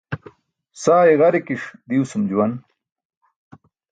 Saa 0.81 1.03
i̇ġarikiṣ 1.11 1.63
diwasum 1.87 2.23
juwan. 2.29 2.53